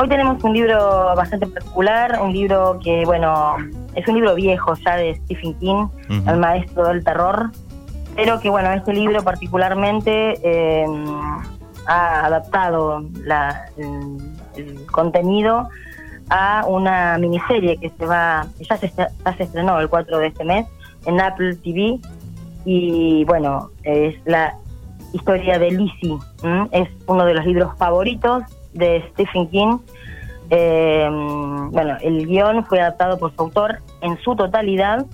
[0.00, 3.56] Hoy tenemos un libro bastante particular, un libro que, bueno,
[3.94, 5.88] es un libro viejo ya de Stephen King,
[6.26, 7.50] el maestro del terror,
[8.16, 10.86] pero que, bueno, este libro particularmente eh,
[11.86, 15.68] ha adaptado la, el, contenido
[16.30, 20.44] a una miniserie que se va, ya se, ya se estrenó el 4 de este
[20.46, 20.66] mes
[21.04, 21.98] en Apple TV
[22.64, 24.56] y bueno, es la
[25.12, 26.16] historia de Lizzie,
[26.72, 29.78] es uno de los libros favoritos de Stephen King.
[30.50, 31.08] Eh,
[31.70, 35.06] bueno, el guion fue adaptado por su autor en su totalidad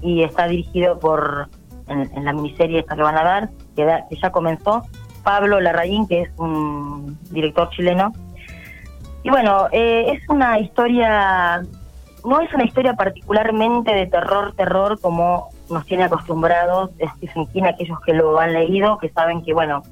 [0.00, 1.48] y está dirigido por,
[1.88, 4.84] en, la miniserie esta que van a dar, que, que ya comenzó,
[5.22, 8.12] Pablo Larraín, que es un director chileno.
[9.24, 11.62] Y bueno, eh, es una historia,
[12.24, 17.98] no es una historia particularmente de terror, terror como nos tiene acostumbrados Stephen King, aquellos
[18.00, 19.82] que lo han leído, que saben que, bueno,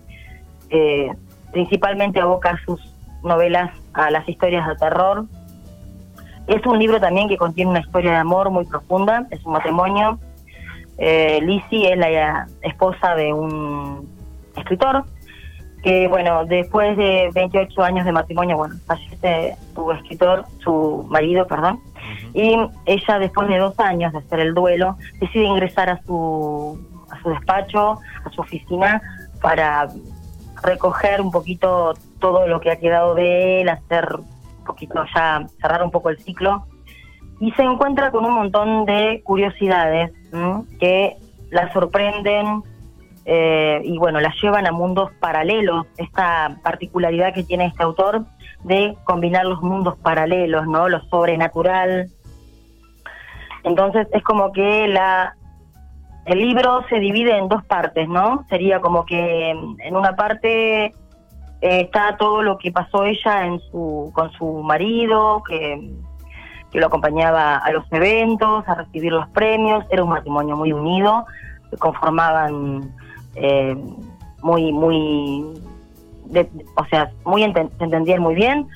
[0.68, 1.10] eh,
[1.52, 2.80] principalmente aboca sus
[3.22, 5.26] novelas a las historias de terror.
[6.46, 10.18] Es un libro también que contiene una historia de amor muy profunda, es un matrimonio.
[10.98, 14.08] Eh, Lizzie es la esposa de un
[14.56, 15.04] escritor
[15.82, 21.80] que, bueno, después de 28 años de matrimonio, bueno, fallece su escritor, su marido, perdón,
[22.34, 22.56] y
[22.86, 26.78] ella después de dos años de hacer el duelo decide ingresar a su,
[27.10, 29.02] a su despacho, a su oficina,
[29.40, 29.88] para
[30.62, 35.82] recoger un poquito todo lo que ha quedado de él, hacer un poquito ya, cerrar
[35.82, 36.66] un poco el ciclo.
[37.40, 40.12] Y se encuentra con un montón de curiosidades
[40.78, 41.16] que
[41.50, 42.62] la sorprenden
[43.24, 45.86] eh, y bueno, la llevan a mundos paralelos.
[45.96, 48.24] Esta particularidad que tiene este autor
[48.64, 50.88] de combinar los mundos paralelos, ¿no?
[50.88, 52.10] Lo sobrenatural.
[53.64, 55.34] Entonces es como que la
[56.24, 58.44] el libro se divide en dos partes, ¿no?
[58.48, 60.92] Sería como que en una parte
[61.62, 65.92] eh, está todo lo que pasó ella en su con su marido, que,
[66.72, 71.24] que lo acompañaba a los eventos, a recibir los premios, era un matrimonio muy unido,
[71.70, 72.92] se conformaban
[73.36, 73.76] eh,
[74.42, 75.54] muy, muy
[76.76, 78.66] o sea, muy se entendían muy bien.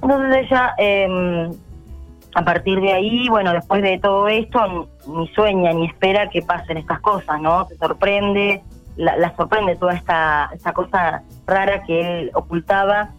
[0.00, 1.50] Entonces ella, em,
[2.34, 6.78] a partir de ahí, bueno, después de todo esto, ni sueña ni espera que pasen
[6.78, 7.66] estas cosas, ¿no?
[7.68, 8.62] Se sorprende,
[8.96, 13.10] la, sorprende toda esta, esta cosa rara que él ocultaba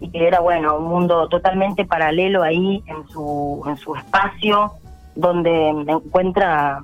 [0.00, 4.72] y que era, bueno, un mundo totalmente paralelo ahí en su, en su espacio,
[5.14, 6.82] donde encuentra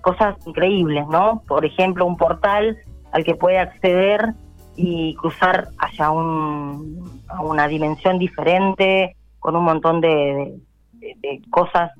[0.00, 1.42] cosas increíbles, ¿no?
[1.46, 2.78] Por ejemplo, un portal
[3.12, 4.34] al que puede acceder
[4.76, 10.54] y cruzar hacia un, a una dimensión diferente, con un montón de,
[11.50, 11.90] cosas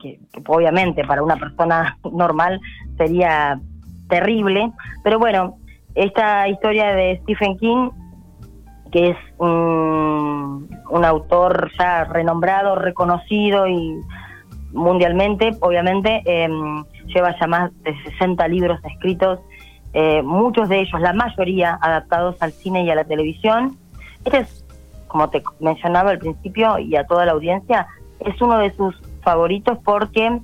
[0.00, 2.60] que, obviamente para una persona normal
[2.96, 3.60] sería
[4.08, 4.70] terrible.
[5.04, 5.56] Pero bueno,
[5.94, 7.90] esta historia de Stephen King,
[8.92, 14.00] que es un, un autor ya renombrado, reconocido y
[14.72, 19.40] mundialmente, obviamente, em, lleva ya más de 60 libros escritos
[19.94, 23.76] eh, muchos de ellos, la mayoría, adaptados al cine y a la televisión.
[24.24, 24.64] Este es,
[25.08, 27.86] como te mencionaba al principio y a toda la audiencia,
[28.20, 30.40] es uno de sus favoritos porque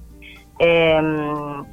[0.59, 1.65] em,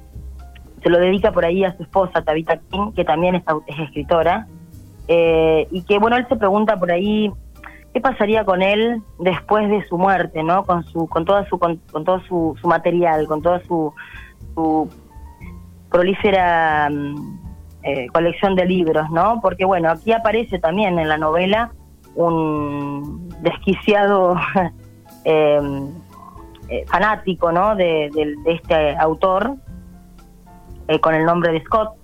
[0.83, 3.43] se lo dedica por ahí a su esposa, Tabitha King, que también es,
[3.79, 4.47] escritora,
[5.07, 7.31] eh, y que, bueno, él se pregunta por ahí
[7.93, 10.63] qué pasaría con él después de su muerte, ¿no?
[10.63, 13.93] Con su, con toda su, con, todo su, material, con toda su,
[14.55, 14.89] su
[15.89, 17.39] prolífera mm,
[17.83, 19.39] eh, colección de libros, ¿no?
[19.41, 21.71] Porque bueno, aquí aparece también en la novela
[22.15, 24.71] un desquiciado em,
[25.25, 27.75] eh, fanático, ¿no?
[27.75, 28.09] De,
[28.45, 29.55] este autor
[30.87, 31.95] eh, con el nombre de Scott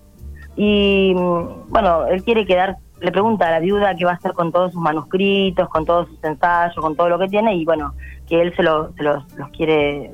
[0.56, 4.34] y mm, bueno, él quiere quedar, le pregunta a la viuda qué va a hacer
[4.34, 7.94] con todos sus manuscritos, con todos sus ensayos, con todo lo que tiene y bueno,
[8.28, 10.14] que él se, los, los quiere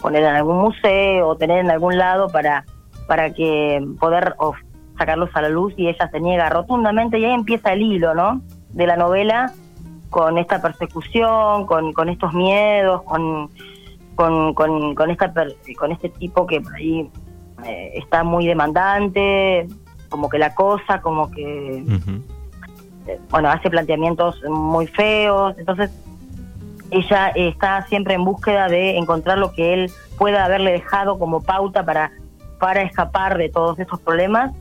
[0.00, 2.64] poner en algún museo o tener en algún lado para
[3.10, 4.36] para que poder
[4.96, 8.40] sacarlos a la luz y ella se niega rotundamente y ahí empieza el hilo, ¿no?
[8.68, 9.52] De la novela
[10.10, 13.50] con esta persecución, con, con estos miedos, con,
[14.16, 14.54] con,
[14.94, 15.32] con, esta
[15.78, 17.08] con este tipo que por ahí
[17.64, 19.66] eh, está muy demandante,
[20.08, 21.84] como que la cosa, como que
[23.06, 25.90] eh, bueno, hace planteamientos muy feos, entonces
[26.90, 31.84] ella está siempre en búsqueda de encontrar lo que él pueda haberle dejado como pauta
[31.84, 32.10] para
[32.60, 34.52] para escapar de todos estos problemas.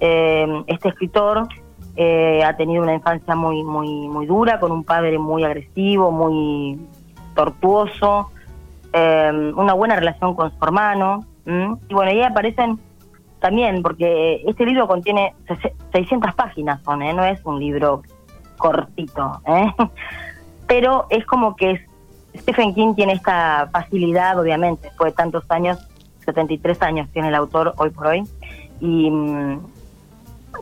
[0.00, 1.48] Eh, este escritor
[1.96, 6.80] eh, ha tenido una infancia muy, muy, muy dura, con un padre muy agresivo, muy
[7.34, 8.30] tortuoso,
[8.92, 11.26] eh, una buena relación con su hermano.
[11.44, 12.78] Y bueno, ahí aparecen
[13.40, 15.34] también, porque este libro contiene
[15.92, 18.02] 600 páginas, no es un libro
[18.56, 19.72] cortito, ¿eh?
[20.68, 21.84] pero es como que
[22.36, 25.78] Stephen King tiene esta facilidad, obviamente, después de tantos años,
[26.24, 28.22] 73 años tiene el autor hoy por hoy,
[28.80, 29.60] y mm,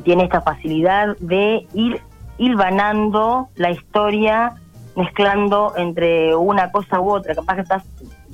[0.05, 2.01] tiene esta facilidad de ir
[2.39, 4.55] hilvanando la historia,
[4.97, 7.35] mezclando entre una cosa u otra.
[7.35, 7.85] Capaz que estás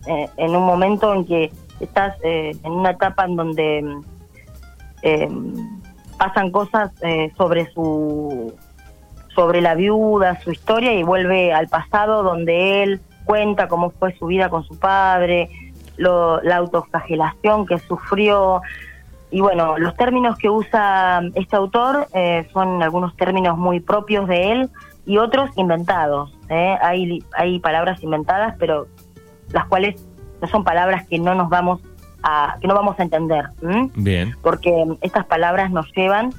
[0.07, 3.97] eh, en un momento en que estás eh, en una etapa en donde
[5.03, 5.29] eh,
[6.19, 6.91] pasan cosas
[7.37, 8.55] sobre su
[9.35, 14.27] sobre la viuda, su historia y vuelve al pasado donde él cuenta cómo fue su
[14.27, 15.51] vida con su padre,
[15.99, 18.63] la autoflagelación que sufrió.
[19.31, 24.53] Y bueno, los términos que usa este autor eh, son algunos términos muy propios de
[24.53, 24.71] él
[25.05, 26.37] y otros inventados.
[26.49, 26.77] ¿eh?
[26.81, 28.87] Hay, hay palabras inventadas, pero
[29.53, 30.05] las cuales
[30.41, 31.81] no son palabras que no nos vamos
[32.23, 33.47] a, que no vamos a entender.
[33.95, 34.35] Bien.
[34.43, 36.33] Porque estas palabras nos llevan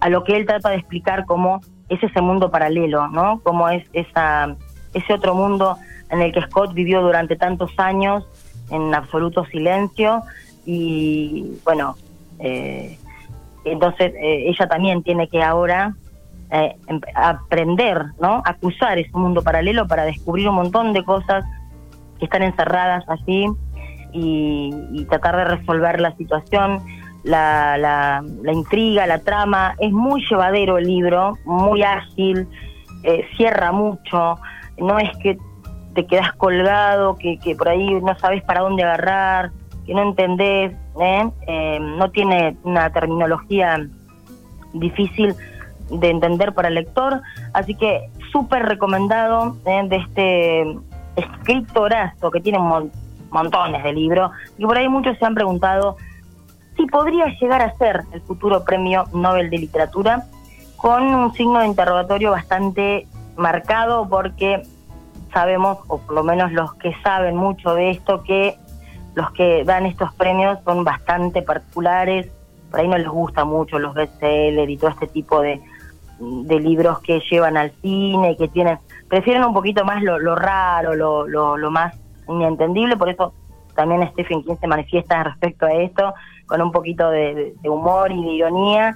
[0.00, 3.40] a lo que él trata de explicar como es ese mundo paralelo, ¿no?
[3.40, 4.56] Como es esa,
[4.92, 5.76] ese otro mundo
[6.10, 8.26] en el que Scott vivió durante tantos años
[8.70, 10.22] en absoluto silencio
[10.64, 11.96] y bueno,
[12.38, 12.98] eh,
[13.64, 15.94] entonces eh, ella también tiene que ahora
[16.50, 18.42] eh, em, aprender, ¿no?
[18.44, 21.44] Acusar ese mundo paralelo para descubrir un montón de cosas
[22.18, 23.46] que están encerradas allí
[24.12, 26.80] y, y tratar de resolver la situación
[27.24, 29.74] la, la, intriga, la trama.
[29.80, 32.46] Es muy llevadero el libro, muy ágil,
[33.02, 34.38] eh, cierra mucho.
[34.78, 35.38] No es que
[35.94, 39.50] te quedas colgado, que, que por ahí no sabes para dónde agarrar,
[39.84, 40.72] que no entendés.
[41.00, 41.30] ¿eh?
[41.46, 43.86] Eh, no tiene una terminología
[44.72, 45.34] difícil
[45.90, 47.20] de entender para el lector.
[47.52, 50.78] Así que súper recomendado de este
[51.16, 52.58] escritorazo que tiene
[53.30, 54.30] montones de libros.
[54.58, 55.96] Y por ahí muchos se han preguntado
[56.76, 60.24] si podría llegar a ser el futuro premio Nobel de Literatura,
[60.76, 64.62] con un signo de interrogatorio bastante marcado porque
[65.32, 68.56] sabemos, o por lo menos los que saben mucho de esto, que
[69.14, 72.30] los que dan estos premios son bastante particulares,
[72.70, 75.60] por ahí no les gusta mucho los bestsellers y todo este tipo de,
[76.18, 78.78] de libros que llevan al cine, que tienen,
[79.08, 81.94] prefieren un poquito más lo, lo raro, lo, lo, lo más
[82.28, 83.32] inentendible, por eso
[83.74, 86.14] también Stephen King se manifiesta respecto a esto,
[86.46, 88.94] con un poquito de, humor y de ironía.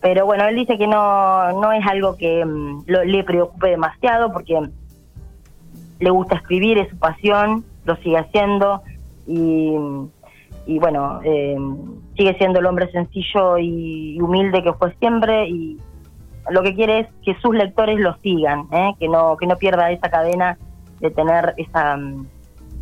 [0.00, 4.60] Pero bueno, él dice que no, no es algo que mm, le preocupe demasiado porque
[5.98, 8.82] le gusta escribir, es su pasión, lo sigue haciendo
[9.26, 9.74] y,
[10.66, 11.56] y bueno, eh,
[12.16, 15.78] sigue siendo el hombre sencillo y humilde que fue siempre y
[16.50, 18.94] lo que quiere es que sus lectores lo sigan, ¿eh?
[18.98, 20.58] que no que no pierda esa cadena
[21.00, 22.26] de tener esa mm,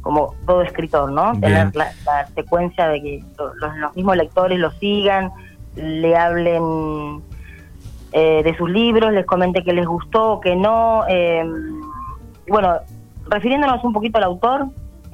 [0.04, 1.32] como todo escritor, ¿no?
[1.40, 1.90] Tener la,
[2.34, 5.32] secuencia de que los, mismos lectores lo sigan,
[5.76, 7.22] le hablen
[8.12, 11.04] eh, de sus libros, les comente que les gustó, que no.
[11.08, 11.42] Eh,
[12.48, 12.76] bueno,
[13.30, 14.66] refiriéndonos un poquito al autor,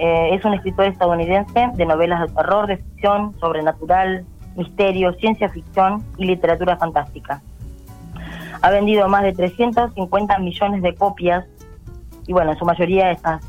[0.03, 4.25] eh, es un escritor estadounidense de novelas de terror, de ficción, sobrenatural,
[4.57, 7.43] misterio, ciencia ficción y literatura fantástica.
[8.63, 11.45] Ha vendido más de 350 millones de copias
[12.27, 13.43] y bueno, en su mayoría estas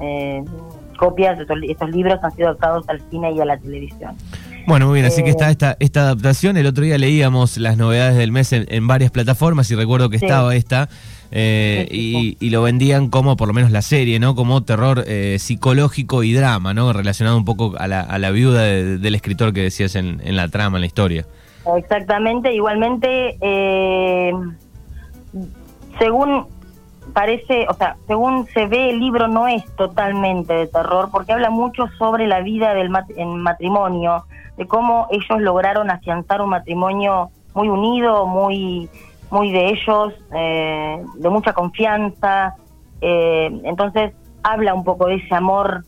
[0.00, 0.44] eh,
[0.96, 4.14] copias estos, libros han sido adaptados al cine y a la televisión.
[4.68, 6.58] Bueno, muy bien, así que está eh, esta, esta adaptación.
[6.58, 10.54] El otro día leíamos las novedades del mes en, varias plataformas y recuerdo que estaba
[10.54, 10.90] esta.
[11.30, 14.34] Eh, y, lo vendían como, por lo menos la serie, ¿no?
[14.34, 16.92] Como terror eh, psicológico y drama, ¿no?
[16.92, 20.48] Relacionado un poco a la, a la viuda del escritor que decías en, en, la
[20.48, 21.24] trama, en la historia.
[21.78, 23.38] Exactamente, igualmente,
[25.98, 26.46] según
[27.18, 31.50] parece, o sea, según se ve, el libro no es totalmente de terror, porque habla
[31.50, 34.22] mucho sobre la vida del en matrimonio,
[34.56, 38.88] de cómo ellos lograron afianzar un matrimonio muy unido, muy,
[39.32, 42.54] muy de ellos, eh, de mucha confianza.
[43.00, 45.84] Eh, entonces habla un poco de ese amor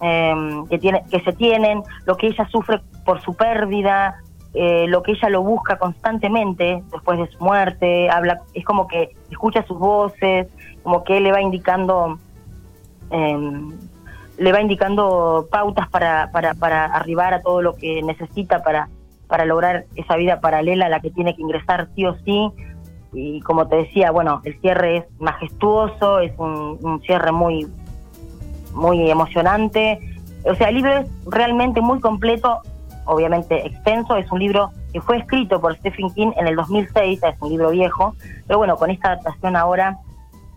[0.00, 0.34] eh,
[0.70, 4.16] que, tiene, que se tienen, lo que ella sufre por su pérdida,
[4.52, 9.14] eh, lo que ella lo busca constantemente después de su muerte, habla, es como que
[9.30, 10.48] escucha sus voces,
[10.82, 12.18] como que él le va indicando,
[13.10, 13.70] em,
[14.38, 18.88] le va indicando pautas para, para, para arribar a todo lo que necesita para,
[19.28, 22.50] para lograr esa vida paralela a la que tiene que ingresar sí o sí.
[23.12, 27.68] Y como te decía, bueno, el cierre es majestuoso, es un, un cierre muy,
[28.72, 30.00] muy emocionante.
[30.44, 32.62] O sea, el libro es realmente muy completo
[33.06, 37.36] obviamente extenso, es un libro que fue escrito por Stephen King en el 2006, es
[37.40, 38.14] un libro viejo,
[38.46, 39.98] pero bueno, con esta adaptación ahora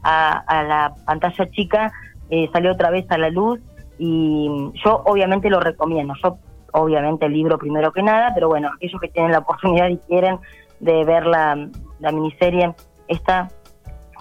[0.04, 1.92] a, la pantalla chica
[2.30, 3.60] eh, salió otra vez a la luz
[3.98, 4.50] y
[4.84, 6.38] yo obviamente lo recomiendo, yo
[6.74, 10.40] obviamente el libro primero que nada, pero bueno, aquellos que tienen la oportunidad y quieren
[10.80, 11.70] de ver la,
[12.00, 12.74] la miniserie,
[13.08, 13.50] esta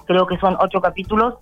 [0.06, 1.34] creo que son ocho capítulos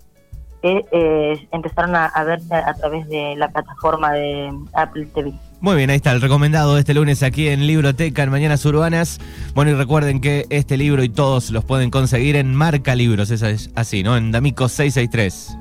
[0.61, 5.33] que eh, empezaron a, verse a través de la plataforma de Apple TV.
[5.61, 9.19] Muy bien, ahí está el recomendado de este lunes aquí en Libroteca, en Mañanas Urbanas.
[9.53, 13.69] Bueno, y recuerden que este libro y todos los pueden conseguir en Marca Libros, es
[13.75, 14.17] así, ¿no?
[14.17, 15.57] En D'Amico 663.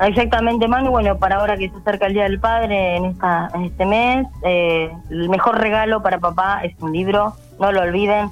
[0.00, 0.92] Exactamente, Manu.
[0.92, 4.92] Bueno, para ahora que se acerca el Día del Padre en, esta, este mes, eh,
[5.10, 8.30] el mejor regalo para papá es un libro, no lo olviden.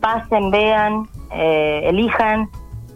[0.00, 2.48] Pasen, vean, eh, elijan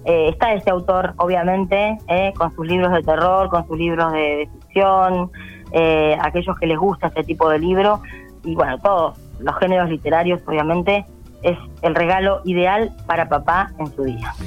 [0.07, 4.49] eh, está ese autor, obviamente, eh, con sus libros de terror, con sus libros de,
[4.53, 5.33] ficción,
[5.79, 8.01] eh, aquellos que les gusta este tipo de libro,
[8.45, 11.05] y bueno, todos los géneros literarios, obviamente,
[11.43, 14.33] es el regalo ideal para papá en su día.